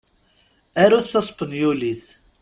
[0.81, 2.03] Arut taspenyulit.